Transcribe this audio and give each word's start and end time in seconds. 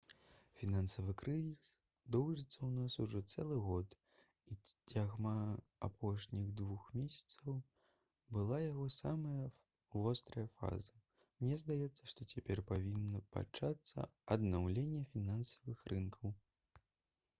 «фінансавы 0.59 1.13
крызіс 1.21 1.65
доўжыцца 2.13 2.55
ў 2.59 2.69
нас 2.77 2.93
ужо 3.03 3.19
цэлы 3.33 3.57
год 3.65 3.91
і 4.53 4.55
цягам 4.93 5.27
апошніх 5.87 6.47
двух 6.61 6.87
месяцаў 7.01 7.59
была 8.39 8.57
яго 8.63 8.87
самая 8.95 9.45
вострая 9.99 10.47
фаза. 10.57 10.97
мне 11.43 11.59
здаецца 11.65 12.11
што 12.15 12.27
цяпер 12.33 12.63
павінна 12.73 13.21
пачацца 13.37 14.07
аднаўленне 14.37 15.05
фінансавых 15.13 15.85
рынкаў» 15.95 16.35